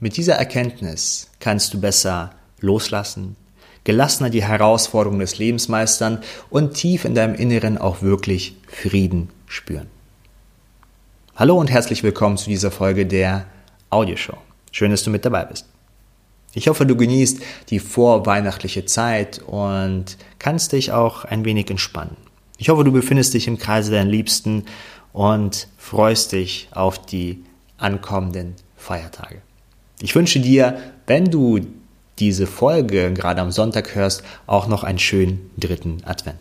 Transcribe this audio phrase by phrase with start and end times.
[0.00, 3.34] Mit dieser Erkenntnis kannst du besser loslassen,
[3.82, 9.88] gelassener die Herausforderungen des Lebens meistern und tief in deinem Inneren auch wirklich Frieden spüren.
[11.34, 13.46] Hallo und herzlich willkommen zu dieser Folge der
[13.90, 14.36] Audioshow.
[14.70, 15.66] Schön, dass du mit dabei bist.
[16.54, 22.16] Ich hoffe, du genießt die vorweihnachtliche Zeit und kannst dich auch ein wenig entspannen.
[22.56, 24.64] Ich hoffe, du befindest dich im Kreise deiner Liebsten
[25.12, 27.42] und freust dich auf die
[27.78, 29.42] ankommenden Feiertage.
[30.00, 31.60] Ich wünsche dir, wenn du
[32.18, 36.38] diese Folge gerade am Sonntag hörst, auch noch einen schönen dritten Advent.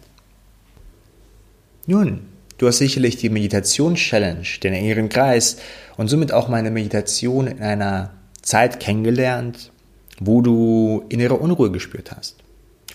[1.86, 2.22] Nun,
[2.58, 5.58] du hast sicherlich die Meditation-Challenge, den inneren Kreis
[5.96, 9.72] und somit auch meine Meditation in einer Zeit kennengelernt,
[10.20, 12.38] wo du innere Unruhe gespürt hast.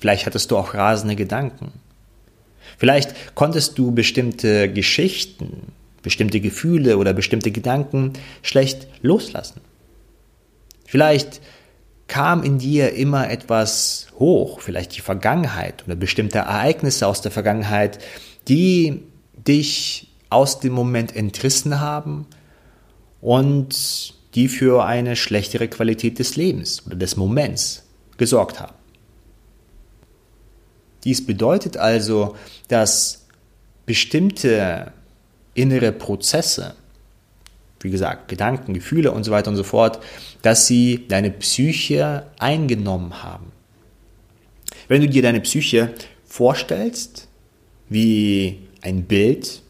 [0.00, 1.72] Vielleicht hattest du auch rasende Gedanken.
[2.78, 9.60] Vielleicht konntest du bestimmte Geschichten, bestimmte Gefühle oder bestimmte Gedanken schlecht loslassen.
[10.92, 11.40] Vielleicht
[12.06, 17.98] kam in dir immer etwas hoch, vielleicht die Vergangenheit oder bestimmte Ereignisse aus der Vergangenheit,
[18.46, 22.26] die dich aus dem Moment entrissen haben
[23.22, 27.84] und die für eine schlechtere Qualität des Lebens oder des Moments
[28.18, 28.74] gesorgt haben.
[31.04, 32.36] Dies bedeutet also,
[32.68, 33.28] dass
[33.86, 34.92] bestimmte
[35.54, 36.74] innere Prozesse,
[37.84, 39.98] wie gesagt, Gedanken, Gefühle und so weiter und so fort,
[40.42, 43.52] dass sie deine Psyche eingenommen haben.
[44.88, 45.92] Wenn du dir deine Psyche
[46.24, 47.28] vorstellst,
[47.88, 49.62] wie ein Bild,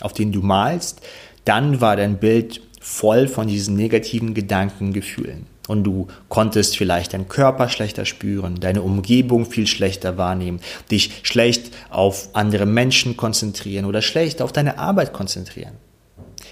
[0.00, 1.00] auf den du malst,
[1.44, 5.46] dann war dein Bild voll von diesen negativen Gedanken, Gefühlen.
[5.66, 11.74] Und du konntest vielleicht deinen Körper schlechter spüren, deine Umgebung viel schlechter wahrnehmen, dich schlecht
[11.90, 15.74] auf andere Menschen konzentrieren oder schlecht auf deine Arbeit konzentrieren.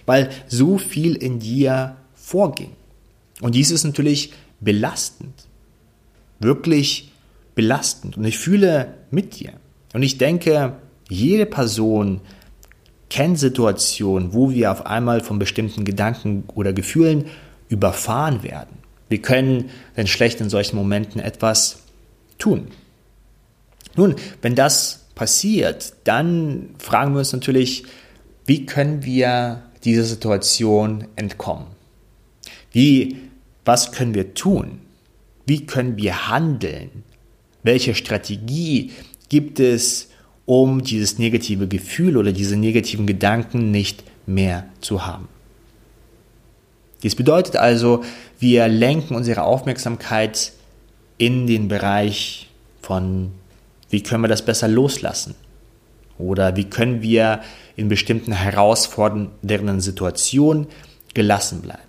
[0.07, 2.73] Weil so viel in dir vorging.
[3.41, 5.47] Und dies ist natürlich belastend.
[6.41, 7.13] Wirklich
[7.55, 8.17] belastend.
[8.17, 9.53] Und ich fühle mit dir.
[9.93, 10.75] Und ich denke,
[11.09, 12.20] jede Person
[13.11, 17.27] kennt Situationen, wo wir auf einmal von bestimmten Gedanken oder Gefühlen
[17.69, 18.79] überfahren werden.
[19.09, 21.81] Wir können denn schlecht in solchen Momenten etwas
[22.39, 22.69] tun.
[23.97, 27.85] Nun, wenn das passiert, dann fragen wir uns natürlich,
[28.47, 31.67] wie können wir dieser Situation entkommen?
[32.72, 33.17] Wie,
[33.64, 34.80] was können wir tun?
[35.46, 37.05] Wie können wir handeln?
[37.62, 38.92] Welche Strategie
[39.28, 40.08] gibt es,
[40.46, 45.28] um dieses negative Gefühl oder diese negativen Gedanken nicht mehr zu haben.
[47.02, 48.02] Dies bedeutet also,
[48.39, 50.52] wir lenken unsere Aufmerksamkeit
[51.18, 52.48] in den Bereich
[52.80, 53.33] von,
[53.90, 55.34] wie können wir das besser loslassen?
[56.19, 57.41] Oder wie können wir
[57.77, 60.67] in bestimmten herausfordernden Situationen
[61.13, 61.80] gelassen bleiben?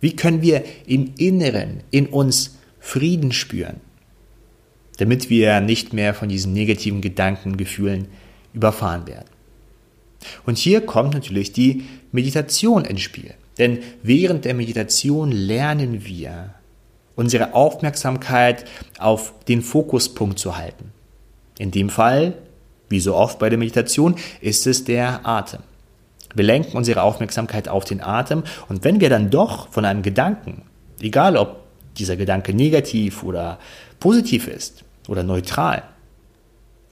[0.00, 3.80] Wie können wir im Inneren, in uns Frieden spüren?
[4.98, 8.08] damit wir nicht mehr von diesen negativen Gedanken, Gefühlen
[8.52, 9.28] überfahren werden.
[10.44, 13.34] Und hier kommt natürlich die Meditation ins Spiel.
[13.56, 16.54] Denn während der Meditation lernen wir,
[17.16, 18.64] unsere Aufmerksamkeit
[18.98, 20.92] auf den Fokuspunkt zu halten.
[21.58, 22.34] In dem Fall,
[22.88, 25.60] wie so oft bei der Meditation, ist es der Atem.
[26.34, 30.62] Wir lenken unsere Aufmerksamkeit auf den Atem und wenn wir dann doch von einem Gedanken,
[31.00, 31.64] egal ob
[31.96, 33.58] dieser Gedanke negativ oder
[33.98, 35.82] positiv ist, oder neutral.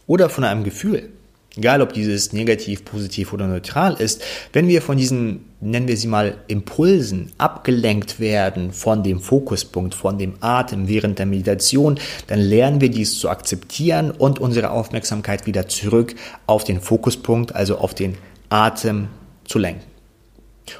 [0.09, 1.11] Oder von einem Gefühl.
[1.57, 4.23] Egal, ob dieses negativ, positiv oder neutral ist,
[4.53, 10.19] wenn wir von diesen, nennen wir sie mal, Impulsen abgelenkt werden von dem Fokuspunkt, von
[10.19, 15.67] dem Atem während der Meditation, dann lernen wir dies zu akzeptieren und unsere Aufmerksamkeit wieder
[15.67, 16.15] zurück
[16.47, 18.19] auf den Fokuspunkt, also auf den
[18.51, 19.09] Atem
[19.47, 19.85] zu lenken.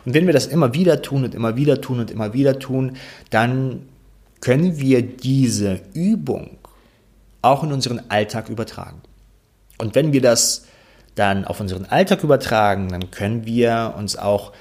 [0.05, 2.99] Und wenn wir das immer wieder tun und immer wieder tun und immer wieder tun,
[3.31, 3.89] dann
[4.43, 6.59] können wir diese Übung
[7.41, 9.01] auch in unseren Alltag übertragen.
[9.79, 10.67] Und wenn wir das
[11.15, 14.53] dann auf unseren Alltag übertragen, dann können wir uns auch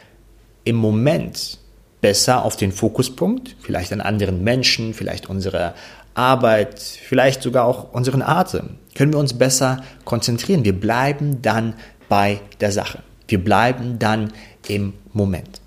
[0.64, 1.60] im Moment
[2.02, 5.74] besser auf den Fokuspunkt, vielleicht an anderen Menschen, vielleicht unsere
[6.14, 10.64] Arbeit, vielleicht sogar auch unseren Atem, können wir uns besser konzentrieren.
[10.64, 11.76] Wir bleiben dann
[12.08, 13.00] bei der Sache.
[13.28, 14.32] Wir bleiben dann
[14.68, 15.62] im Moment.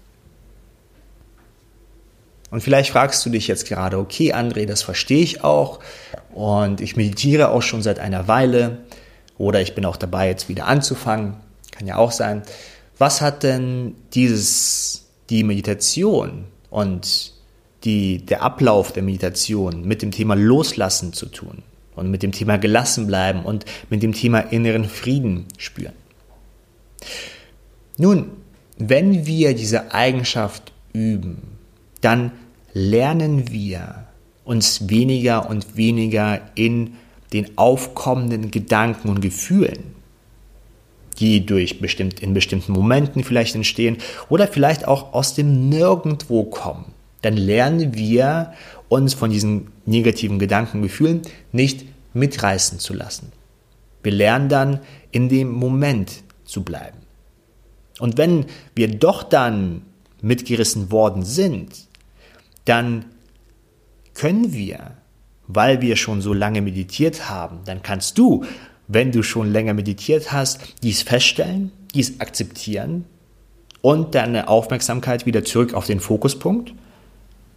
[2.51, 5.81] Und vielleicht fragst du dich jetzt gerade, okay, André, das verstehe ich auch
[6.33, 8.79] und ich meditiere auch schon seit einer Weile
[9.39, 11.35] oder ich bin auch dabei, jetzt wieder anzufangen,
[11.71, 12.43] kann ja auch sein.
[12.99, 17.33] Was hat denn dieses, die Meditation und
[17.85, 21.63] die, der Ablauf der Meditation mit dem Thema Loslassen zu tun
[21.95, 25.95] und mit dem Thema gelassen bleiben und mit dem Thema inneren Frieden spüren?
[27.97, 28.31] Nun,
[28.79, 31.43] wenn wir diese Eigenschaft üben,
[32.01, 32.33] dann
[32.73, 34.07] lernen wir
[34.45, 36.95] uns weniger und weniger in
[37.33, 39.95] den aufkommenden Gedanken und Gefühlen,
[41.19, 43.99] die durch bestimmt, in bestimmten Momenten vielleicht entstehen
[44.29, 46.93] oder vielleicht auch aus dem Nirgendwo kommen,
[47.23, 48.53] dann lernen wir
[48.89, 51.23] uns von diesen negativen Gedanken und Gefühlen
[51.53, 51.85] nicht
[52.15, 53.33] mitreißen zu lassen.
[54.03, 54.81] Wir lernen dann
[55.11, 56.99] in dem Moment zu bleiben.
[57.99, 59.83] Und wenn wir doch dann
[60.23, 61.89] mitgerissen worden sind,
[62.65, 63.05] dann
[64.15, 64.93] können wir,
[65.49, 68.45] weil wir schon so lange meditiert haben, dann kannst du,
[68.87, 73.07] wenn du schon länger meditiert hast, dies feststellen, dies akzeptieren
[73.81, 76.75] und deine Aufmerksamkeit wieder zurück auf den Fokuspunkt.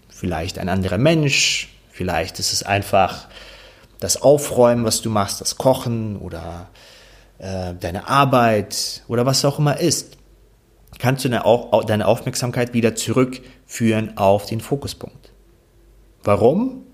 [0.08, 3.28] Vielleicht ein anderer Mensch, vielleicht ist es einfach
[4.00, 6.70] das Aufräumen, was du machst, das Kochen oder
[7.40, 10.18] äh, deine Arbeit oder was auch immer ist.
[10.98, 15.32] Kannst du deine Aufmerksamkeit wieder zurückführen auf den Fokuspunkt.
[16.24, 16.86] Warum?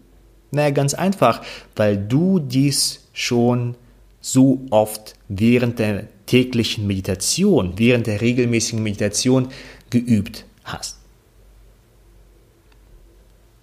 [0.52, 1.42] Naja, ganz einfach,
[1.76, 3.76] weil du dies schon
[4.22, 9.50] so oft während der täglichen Meditation, während der regelmäßigen Meditation
[9.90, 10.98] geübt hast.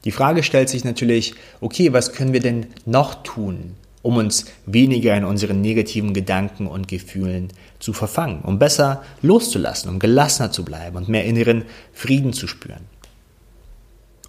[0.05, 5.17] Die Frage stellt sich natürlich, okay, was können wir denn noch tun, um uns weniger
[5.17, 7.49] in unseren negativen Gedanken und Gefühlen
[7.79, 11.65] zu verfangen, um besser loszulassen, um gelassener zu bleiben und mehr inneren
[11.95, 12.85] Frieden zu spüren?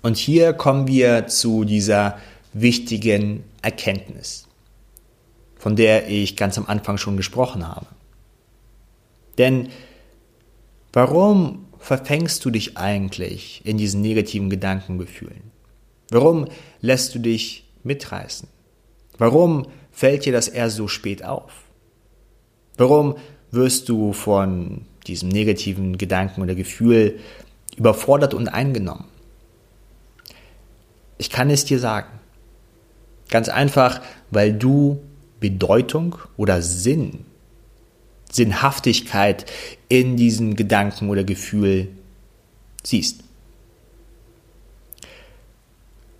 [0.01, 2.19] Und hier kommen wir zu dieser
[2.55, 4.47] wichtigen Erkenntnis,
[5.57, 7.87] von der ich ganz am Anfang schon gesprochen habe.
[9.37, 9.69] Denn
[10.93, 15.51] warum verfängst du dich eigentlich in diesen negativen Gedankengefühlen?
[16.09, 16.47] Warum
[16.79, 18.47] lässt du dich mitreißen?
[19.17, 21.51] Warum fällt dir das erst so spät auf?
[22.77, 23.15] Warum
[23.51, 27.19] wirst du von diesem negativen Gedanken oder Gefühl
[27.75, 29.09] überfordert und eingenommen?
[31.17, 32.19] Ich kann es dir sagen.
[33.29, 34.01] Ganz einfach,
[34.31, 35.01] weil du
[35.39, 37.25] Bedeutung oder Sinn,
[38.31, 39.45] Sinnhaftigkeit
[39.89, 41.89] in diesem Gedanken oder Gefühl
[42.83, 43.23] siehst.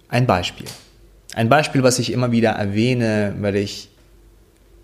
[0.08, 0.68] Ein Beispiel.
[1.34, 3.90] Ein Beispiel, was ich immer wieder erwähne, weil ich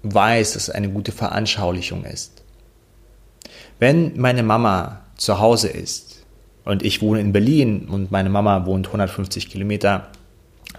[0.03, 2.43] weiß, dass es eine gute Veranschaulichung ist.
[3.79, 6.25] Wenn meine Mama zu Hause ist
[6.65, 10.09] und ich wohne in Berlin und meine Mama wohnt 150 Kilometer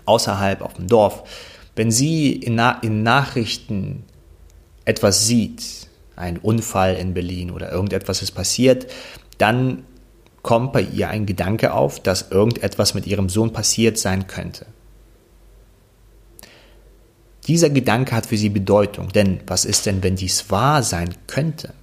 [0.04, 1.24] außerhalb auf dem Dorf.
[1.74, 4.04] Wenn sie in, Na in Nachrichten
[4.84, 8.86] etwas sieht, ein Unfall in Berlin oder irgendetwas ist passiert,
[9.38, 9.84] dann
[10.42, 14.66] kommt bei ihr ein Gedanke auf, dass irgendetwas mit ihrem Sohn passiert sein könnte.
[17.46, 21.74] Dieser Gedanke hat für sie Bedeutung, denn was ist denn, wenn dies wahr sein könnte?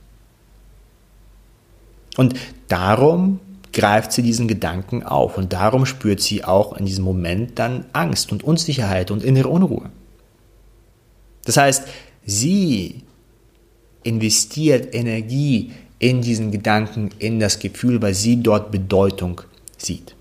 [2.16, 2.36] Und
[2.68, 3.40] darum
[3.80, 8.34] greift sie diesen Gedanken auf und darum spürt sie auch in diesem Moment dann Angst
[8.34, 9.90] und Unsicherheit und innere Unruhe.
[11.46, 11.88] Das heißt,
[12.26, 13.04] sie
[14.04, 19.42] investiert Energie in diesen Gedanken, in das Gefühl, weil sie dort Bedeutung
[19.78, 20.14] sieht.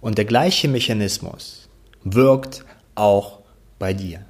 [0.00, 1.68] Und der gleiche Mechanismus
[2.02, 2.64] wirkt
[2.96, 3.38] auch
[3.78, 4.24] bei dir.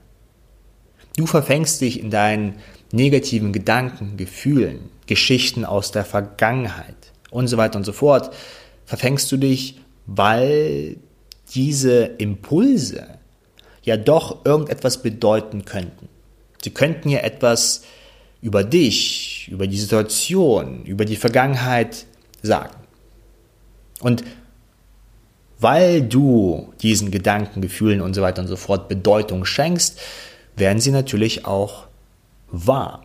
[1.16, 2.56] Du verfängst dich in deinen
[2.92, 8.34] negativen Gedanken, Gefühlen, Geschichten aus der Vergangenheit und so weiter und so fort,
[8.86, 10.96] verfängst du dich, weil
[11.54, 13.18] diese Impulse
[13.82, 16.08] ja doch irgendetwas bedeuten könnten.
[16.62, 17.82] Sie könnten ja etwas
[18.40, 22.06] über dich, über die Situation, über die Vergangenheit
[22.42, 22.76] sagen.
[24.00, 24.22] Und
[25.58, 30.00] weil du diesen Gedanken, Gefühlen und so weiter und so fort Bedeutung schenkst,
[30.56, 31.86] werden sie natürlich auch
[32.48, 33.04] wahr.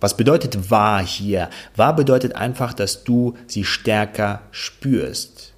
[0.00, 1.50] Was bedeutet wahr hier?
[1.76, 5.54] Wahr bedeutet einfach, dass du sie stärker spürst.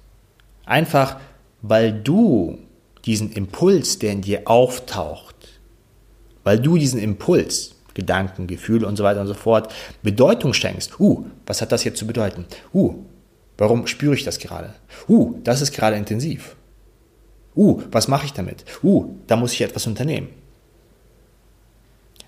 [0.65, 1.19] Einfach,
[1.61, 2.59] weil du
[3.05, 5.35] diesen Impuls, der in dir auftaucht,
[6.43, 9.71] weil du diesen Impuls, Gedanken, Gefühle und so weiter und so fort,
[10.01, 10.99] Bedeutung schenkst.
[10.99, 12.45] Uh, was hat das jetzt zu bedeuten?
[12.73, 12.95] Uh,
[13.57, 14.73] warum spüre ich das gerade?
[15.07, 16.55] Uh, das ist gerade intensiv.
[17.55, 18.63] Uh, was mache ich damit?
[18.81, 20.29] Uh, da muss ich etwas unternehmen.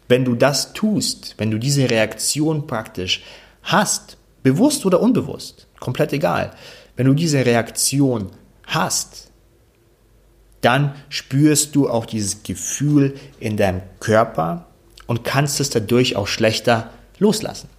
[0.07, 3.23] Wenn du das tust, wenn du diese Reaktion praktisch
[3.63, 6.51] hast, bewusst oder unbewusst, komplett egal,
[6.95, 8.29] wenn du diese Reaktion
[8.67, 9.31] hast,
[10.61, 14.67] dann spürst du auch dieses Gefühl in deinem Körper
[15.07, 17.69] und kannst es dadurch auch schlechter loslassen.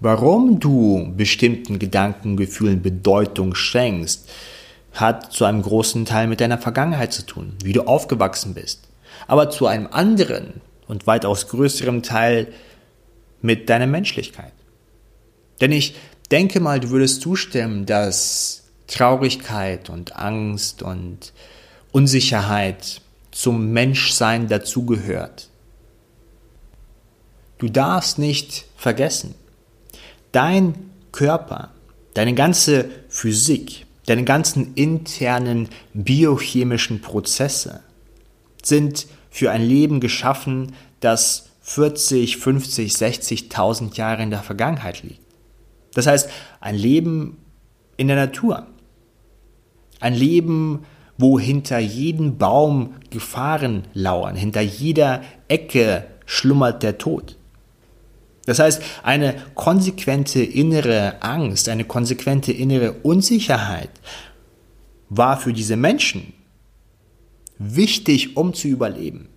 [0.00, 4.28] Warum du bestimmten Gedanken, Gefühlen Bedeutung schenkst,
[4.92, 8.88] hat zu einem großen Teil mit deiner Vergangenheit zu tun, wie du aufgewachsen bist.
[9.26, 12.52] Aber zu einem anderen und weitaus größerem Teil
[13.42, 14.52] mit deiner Menschlichkeit.
[15.60, 15.94] Denn ich
[16.30, 21.32] denke mal, du würdest zustimmen, dass Traurigkeit und Angst und
[21.92, 23.00] Unsicherheit
[23.30, 25.48] zum Menschsein dazugehört.
[27.58, 29.34] Du darfst nicht vergessen,
[30.32, 31.72] dein Körper,
[32.14, 37.80] deine ganze Physik, deine ganzen internen biochemischen Prozesse
[38.62, 45.20] sind für ein Leben geschaffen, das 40, 50, 60.000 Jahre in der Vergangenheit liegt.
[45.92, 47.36] Das heißt, ein Leben
[47.98, 48.66] in der Natur.
[50.00, 50.86] Ein Leben,
[51.18, 57.36] wo hinter jedem Baum Gefahren lauern, hinter jeder Ecke schlummert der Tod.
[58.46, 63.90] Das heißt, eine konsequente innere Angst, eine konsequente innere Unsicherheit
[65.10, 66.32] war für diese Menschen
[67.58, 69.28] wichtig, um zu überleben.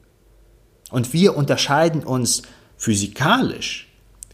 [0.89, 2.43] Und wir unterscheiden uns
[2.77, 3.87] physikalisch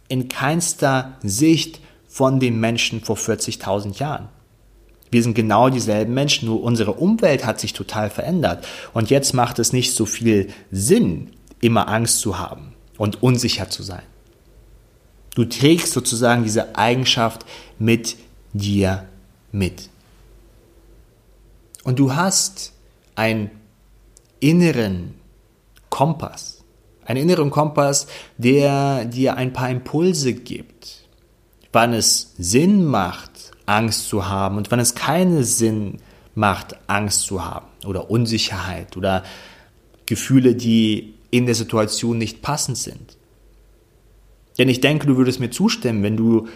[0.08, 4.30] in keinster Sicht von den Menschen vor 40.000 Jahren.
[5.12, 8.68] Wir sind genau dieselben Menschen, nur unsere Umwelt hat sich total verändert.
[8.94, 13.84] Und jetzt macht es nicht so viel Sinn, immer Angst zu haben und unsicher zu
[13.84, 14.04] sein.
[15.36, 17.46] Du trägst sozusagen diese Eigenschaft
[17.78, 18.16] mit
[18.54, 19.06] dir
[19.52, 19.90] mit.
[21.84, 22.72] Und du hast
[23.16, 23.52] einen
[24.46, 25.16] inneren
[25.90, 26.64] Kompass.
[27.04, 28.06] Einen inneren Kompass,
[28.38, 31.08] der dir ein paar Impulse gibt,
[31.72, 35.98] wann es Sinn macht, Angst zu haben und wann es keinen Sinn
[36.36, 39.24] macht, Angst zu haben oder Unsicherheit oder
[40.06, 43.18] Gefühle, die in der Situation nicht passend sind.
[44.60, 46.48] Denn ich denke, du würdest mir zustimmen, wenn du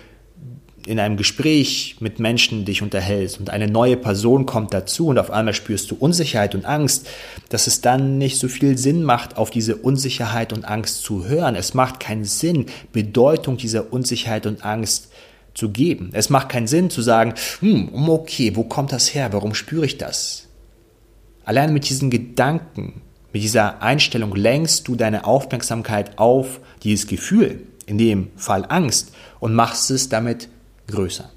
[0.90, 5.30] in einem Gespräch mit Menschen dich unterhältst und eine neue Person kommt dazu und auf
[5.30, 7.08] einmal spürst du Unsicherheit und Angst,
[7.50, 11.54] dass es dann nicht so viel Sinn macht, auf diese Unsicherheit und Angst zu hören.
[11.54, 15.12] Es macht keinen Sinn, Bedeutung dieser Unsicherheit und Angst
[15.54, 16.10] zu geben.
[16.14, 19.32] Es macht keinen Sinn zu sagen, hm, okay, wo kommt das her?
[19.32, 20.48] Warum spüre ich das?
[21.46, 28.00] Allein mit diesen Gedanken, mit dieser Einstellung lenkst du deine Aufmerksamkeit auf dieses Gefühl, in
[28.00, 30.50] dem Fall Angst, und machst es damit
[30.92, 31.30] größer.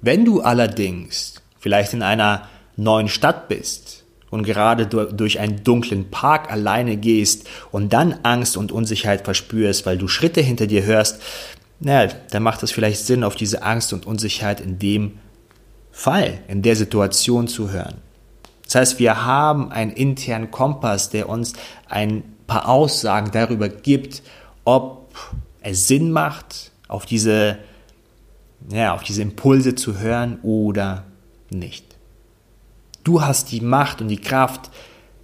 [0.00, 6.50] Wenn du allerdings vielleicht in einer neuen Stadt bist und gerade durch einen dunklen Park
[6.50, 11.20] alleine gehst und dann Angst und Unsicherheit verspürst, weil du Schritte hinter dir hörst,
[11.80, 15.18] naja, dann macht es vielleicht Sinn, auf diese Angst und Unsicherheit in dem
[15.90, 17.96] Fall, in der Situation zu hören.
[18.64, 21.52] Das heißt, wir haben einen internen Kompass, der uns
[21.88, 24.22] ein paar Aussagen darüber gibt,
[24.64, 25.14] ob
[25.60, 27.58] es Sinn macht, auf diese
[28.70, 31.04] ja, auf diese Impulse zu hören oder
[31.50, 31.84] nicht.
[33.04, 34.70] Du hast die Macht und die Kraft,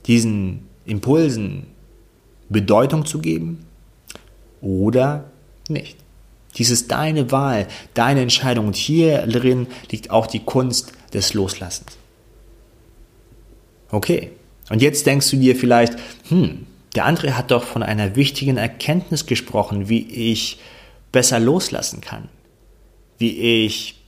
[0.06, 1.66] diesen Impulsen
[2.48, 3.64] Bedeutung zu geben
[4.60, 5.24] oder
[5.68, 5.96] nicht.
[6.56, 11.98] Dies ist deine Wahl, deine Entscheidung und hierin liegt auch die Kunst des Loslassens.
[13.90, 14.32] Okay,
[14.70, 15.94] und jetzt denkst du dir vielleicht,
[16.28, 20.58] hm, der andere hat doch von einer wichtigen Erkenntnis gesprochen, wie ich
[21.12, 22.28] besser loslassen kann
[23.18, 23.98] wie ich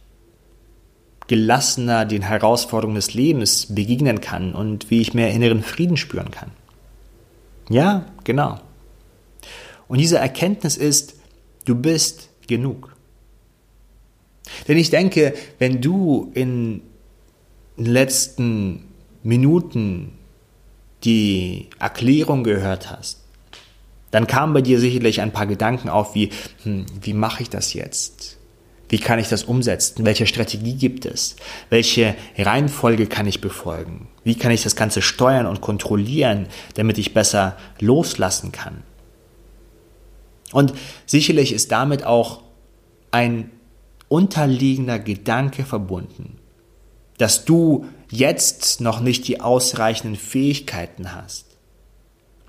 [1.26, 6.50] gelassener den Herausforderungen des Lebens begegnen kann und wie ich mehr inneren Frieden spüren kann.
[7.69, 8.59] Ja, genau.
[9.87, 11.14] Und diese Erkenntnis ist,
[11.67, 12.97] du bist genug.
[14.67, 16.83] Denn ich denke, wenn du in
[17.76, 18.88] den letzten
[19.23, 20.12] Minuten
[21.05, 23.21] die Erklärung gehört hast,
[24.11, 26.31] dann kamen bei dir sicherlich ein paar Gedanken auf, wie,
[26.64, 28.39] hm, wie mache ich das jetzt?
[28.90, 30.04] Wie kann ich das umsetzen?
[30.04, 31.37] Welche Strategie gibt es?
[31.70, 34.09] Welche Reihenfolge kann ich befolgen?
[34.25, 38.82] Wie kann ich das Ganze steuern und kontrollieren, damit ich besser loslassen kann?
[40.52, 40.75] Und
[41.06, 42.42] sicherlich ist damit auch
[43.12, 43.52] ein
[44.09, 46.38] unterliegender Gedanke verbunden,
[47.16, 51.47] dass du jetzt noch nicht die ausreichenden Fähigkeiten hast,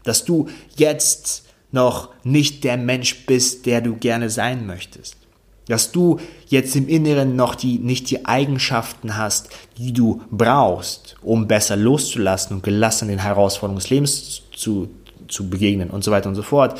[0.03, 5.20] dass du jetzt noch nicht der Mensch bist, der du gerne sein möchtest
[5.67, 11.47] dass du jetzt im Inneren noch die, nicht die Eigenschaften hast, die du brauchst, um
[11.47, 14.89] besser loszulassen und gelassen den Herausforderungen des Lebens zu,
[15.27, 16.79] zu begegnen und so weiter und so fort.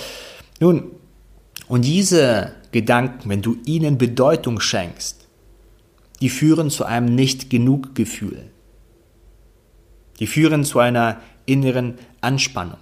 [0.60, 0.92] Nun,
[1.68, 5.28] und diese Gedanken, wenn du ihnen Bedeutung schenkst,
[6.22, 8.52] die führen zu einem nicht genug Gefühl.
[10.20, 12.78] Die führen zu einer inneren Anspannung.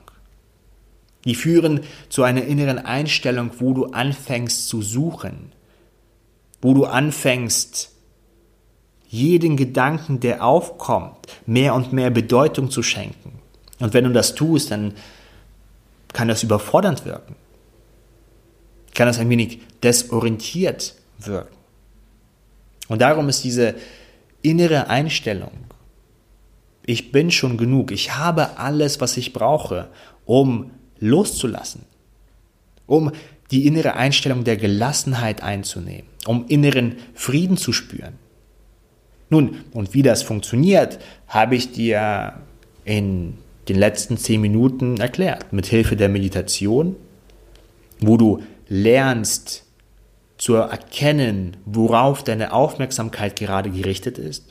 [1.25, 5.51] Die führen zu einer inneren Einstellung, wo du anfängst zu suchen,
[6.61, 7.91] wo du anfängst,
[9.07, 13.39] jeden Gedanken, der aufkommt, mehr und mehr Bedeutung zu schenken.
[13.79, 14.93] Und wenn du das tust, dann
[16.13, 17.35] kann das überfordernd wirken.
[18.93, 21.55] Kann das ein wenig desorientiert wirken.
[22.87, 23.75] Und darum ist diese
[24.41, 25.51] innere Einstellung,
[26.85, 29.89] ich bin schon genug, ich habe alles, was ich brauche,
[30.25, 31.83] um loszulassen,
[32.87, 33.11] um
[33.51, 38.13] die innere Einstellung der Gelassenheit einzunehmen, um inneren Frieden zu spüren.
[39.29, 42.33] Nun, und wie das funktioniert, habe ich dir
[42.85, 43.35] in
[43.67, 46.95] den letzten zehn Minuten erklärt, mit Hilfe der Meditation,
[47.99, 49.65] wo du lernst
[50.37, 54.45] zu erkennen, worauf deine Aufmerksamkeit gerade gerichtet ist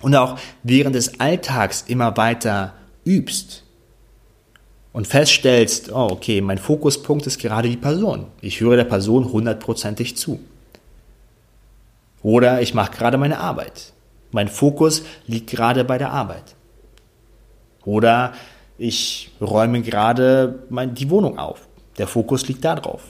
[0.00, 3.61] und auch während des Alltags immer weiter übst
[4.92, 8.26] und feststellst, oh, okay, mein Fokuspunkt ist gerade die Person.
[8.40, 10.40] Ich höre der Person hundertprozentig zu.
[12.22, 13.92] Oder ich mache gerade meine Arbeit.
[14.30, 16.54] Mein Fokus liegt gerade bei der Arbeit.
[17.84, 18.32] Oder
[18.78, 21.66] ich räume gerade die Wohnung auf.
[21.98, 23.02] Der Fokus liegt da drauf.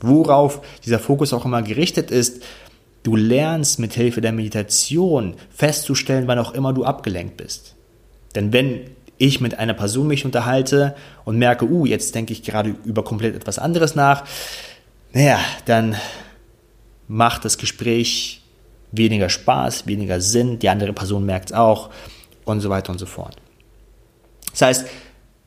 [0.00, 2.42] Worauf dieser Fokus auch immer gerichtet ist,
[3.02, 7.74] du lernst mit Hilfe der Meditation festzustellen, wann auch immer du abgelenkt bist.
[8.34, 8.90] Denn wenn
[9.24, 13.34] ich mit einer Person mich unterhalte und merke, uh, jetzt denke ich gerade über komplett
[13.34, 14.24] etwas anderes nach,
[15.12, 15.96] naja, dann
[17.08, 18.42] macht das Gespräch
[18.92, 21.90] weniger Spaß, weniger Sinn, die andere Person merkt es auch
[22.44, 23.36] und so weiter und so fort.
[24.50, 24.86] Das heißt,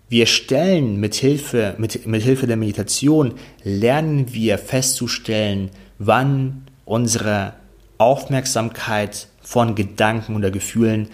[0.10, 5.70] wir stellen mit Hilfe, mit, mit Hilfe der Meditation, lernen wir festzustellen,
[6.00, 7.54] wann unsere
[7.98, 11.10] Aufmerksamkeit von Gedanken oder Gefühlen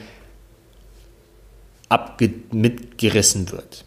[2.52, 3.86] mitgerissen wird.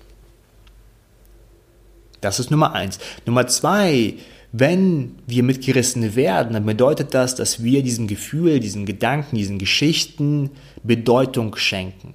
[2.20, 2.98] Das ist Nummer eins.
[3.25, 4.14] Nummer zwei,
[4.52, 10.50] wenn wir mitgerissen werden, dann bedeutet das, dass wir diesem Gefühl, diesen Gedanken, diesen Geschichten
[10.82, 12.14] Bedeutung schenken.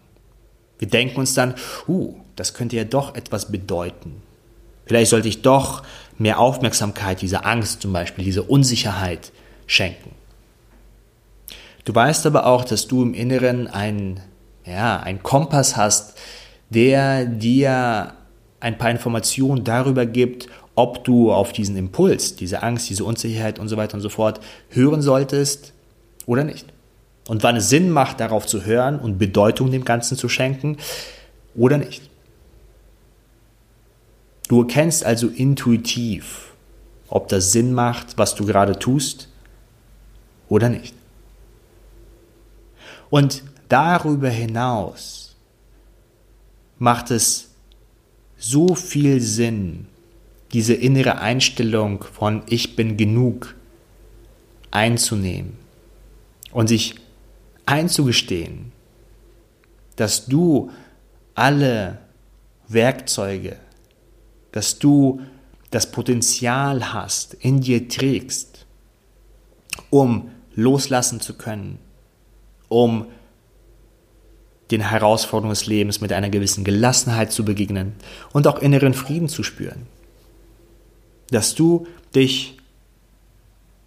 [0.79, 1.53] Wir denken uns dann,
[1.88, 4.24] uh, das könnte ja doch etwas bedeuten.
[4.86, 5.83] Vielleicht sollte ich doch
[6.17, 9.31] mehr Aufmerksamkeit, diese Angst zum Beispiel, diese Unsicherheit
[9.67, 10.12] schenken.
[11.86, 14.19] Du weißt aber auch, dass du im Inneren einen,
[14.65, 16.17] ja, einen Kompass hast,
[16.69, 18.13] der dir
[18.60, 23.67] ein paar Informationen darüber gibt, ob du auf diesen Impuls, diese Angst, diese Unsicherheit und
[23.67, 25.74] so weiter und so fort hören solltest
[26.26, 26.67] oder nicht.
[27.28, 30.78] Und wann es Sinn macht, darauf zu hören und Bedeutung dem Ganzen zu schenken
[31.56, 32.10] oder nicht.
[34.47, 36.54] Du erkennst also intuitiv,
[37.08, 39.30] ob das Sinn macht, was du gerade tust
[40.50, 40.95] oder nicht.
[43.10, 45.36] Und darüber hinaus
[46.77, 47.51] macht es
[48.38, 49.88] so viel Sinn,
[50.51, 53.55] diese innere Einstellung von ich bin genug
[54.71, 55.53] einzunehmen
[56.51, 56.95] und sich
[57.65, 58.71] einzugestehen,
[59.95, 60.71] dass du
[61.36, 61.99] alle
[62.67, 63.57] Werkzeuge,
[64.51, 65.21] dass du
[65.69, 68.65] das Potenzial hast, in dir trägst,
[69.89, 71.79] um loslassen zu können,
[72.67, 73.07] um
[74.71, 77.93] den Herausforderungen des Lebens mit einer gewissen Gelassenheit zu begegnen
[78.31, 79.86] und auch inneren Frieden zu spüren
[81.31, 82.57] dass du dich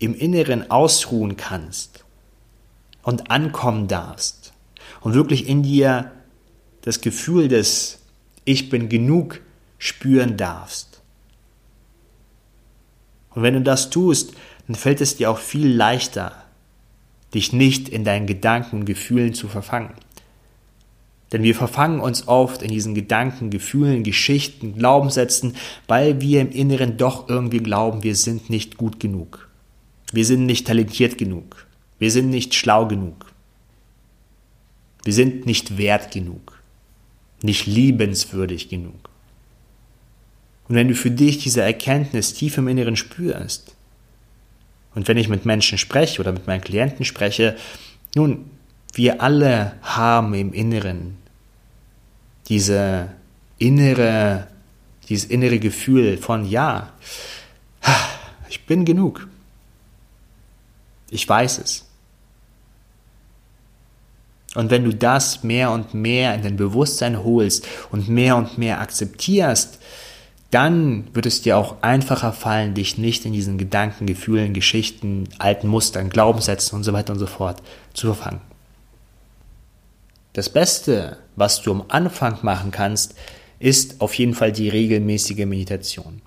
[0.01, 2.05] im Inneren ausruhen kannst
[3.03, 4.53] und ankommen darfst
[5.03, 6.11] und wirklich in dir
[6.83, 8.01] das Gefühl des
[8.45, 9.41] Ich bin genug
[9.79, 11.03] spüren darfst.
[13.31, 14.35] Und wenn du das tust,
[14.67, 16.45] dann fällt es dir auch viel leichter,
[17.35, 19.93] dich nicht in deinen Gedanken und Gefühlen zu verfangen.
[21.35, 25.57] Denn wir verfangen uns oft in diesen Gedanken, Gefühlen, Geschichten, Glaubenssätzen,
[25.89, 29.49] weil wir im Inneren doch irgendwie glauben, wir sind nicht gut genug.
[30.13, 31.67] Wir sind nicht talentiert genug.
[31.99, 33.33] Wir sind nicht schlau genug.
[35.03, 36.63] Wir sind nicht wert genug.
[37.43, 39.11] Nicht liebenswürdig genug.
[40.69, 43.75] Und wenn du für dich diese Erkenntnis tief im Inneren spürst,
[44.95, 47.57] und wenn ich mit Menschen spreche oder mit meinen Klienten spreche,
[48.15, 48.49] nun,
[48.93, 51.24] wir alle haben im Inneren
[52.49, 53.11] diese
[53.59, 54.49] innere,
[55.09, 56.93] dieses innere Gefühl von, ja,
[58.49, 59.27] ich bin genug.
[61.11, 61.87] Ich weiß es.
[64.55, 68.81] Und wenn du das mehr und mehr in dein Bewusstsein holst und mehr und mehr
[68.81, 69.79] akzeptierst,
[70.51, 75.67] dann wird es dir auch einfacher fallen, dich nicht in diesen Gedanken, Gefühlen, Geschichten, alten
[75.67, 77.61] Mustern, Glaubenssätzen und so weiter und so fort
[77.93, 78.41] zu verfangen.
[80.33, 83.15] Das Beste, was du am Anfang machen kannst,
[83.59, 86.21] ist auf jeden Fall die regelmäßige Meditation.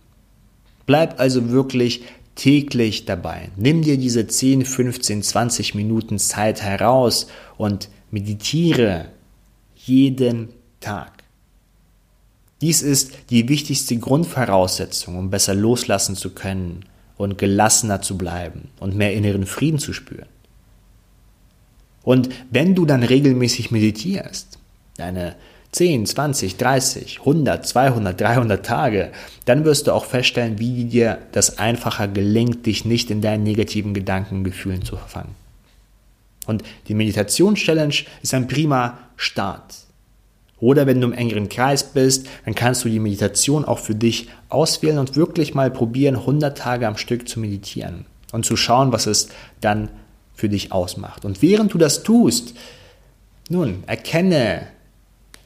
[0.85, 2.03] Bleib also wirklich
[2.35, 3.49] täglich dabei.
[3.57, 9.09] Nimm dir diese 10, 15, 20 Minuten Zeit heraus und meditiere
[9.75, 11.23] jeden Tag.
[12.61, 16.85] Dies ist die wichtigste Grundvoraussetzung, um besser loslassen zu können
[17.17, 20.29] und gelassener zu bleiben und mehr inneren Frieden zu spüren.
[22.03, 24.56] Und wenn du dann regelmäßig meditierst,
[24.97, 25.35] deine
[25.71, 29.11] 10, 20, 30, 100, 200, 300 Tage,
[29.45, 33.93] dann wirst du auch feststellen, wie dir das einfacher gelingt, dich nicht in deinen negativen
[33.93, 35.35] Gedanken, Gefühlen zu verfangen.
[36.45, 39.75] Und die Meditations-Challenge ist ein prima Start.
[40.59, 44.29] Oder wenn du im engeren Kreis bist, dann kannst du die Meditation auch für dich
[44.49, 49.05] auswählen und wirklich mal probieren, 100 Tage am Stück zu meditieren und zu schauen, was
[49.05, 49.29] es
[49.61, 49.89] dann
[50.33, 51.25] für dich ausmacht.
[51.25, 52.55] Und während du das tust,
[53.49, 54.67] nun, erkenne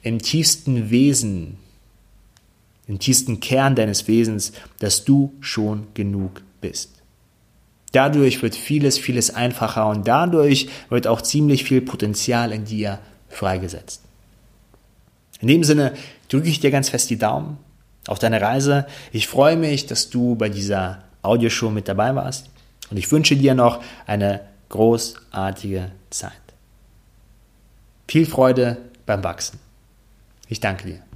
[0.02, 1.58] im tiefsten Wesen,
[2.86, 7.02] im tiefsten Kern deines Wesens, dass du schon genug bist.
[7.92, 14.02] Dadurch wird vieles, vieles einfacher und dadurch wird auch ziemlich viel Potenzial in dir freigesetzt.
[15.40, 15.94] In dem Sinne
[16.28, 17.58] drücke ich dir ganz fest die Daumen
[18.06, 18.86] auf deine Reise.
[19.12, 22.48] Ich freue mich, dass du bei dieser Audioshow mit dabei warst
[22.90, 26.32] und ich wünsche dir noch eine großartige Zeit.
[28.08, 29.58] Viel Freude beim Wachsen.
[30.52, 31.11] Ich danke dir.